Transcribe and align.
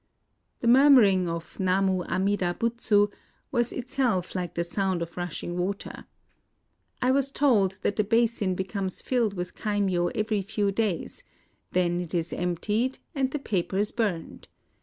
The 0.61 0.67
murmuring 0.67 1.29
of 1.29 1.59
Namu 1.59 2.01
Amida 2.05 2.55
Butsu 2.57 3.09
was 3.51 3.71
itself 3.71 4.33
like 4.33 4.55
the 4.55 4.63
sound 4.63 5.03
of 5.03 5.15
rushing 5.15 5.55
water. 5.55 6.05
I 7.03 7.11
was 7.11 7.31
told 7.31 7.77
that 7.83 7.97
the 7.97 8.03
basin 8.03 8.55
becomes 8.55 8.99
filled 9.03 9.35
with 9.35 9.53
kaimyo 9.53 10.07
every 10.15 10.41
few 10.41 10.71
days;— 10.71 11.21
then 11.73 11.99
it 11.99 12.15
is 12.15 12.33
emptied, 12.33 12.97
and 13.13 13.29
the 13.29 13.37
papers 13.37 13.91
burned. 13.91 14.47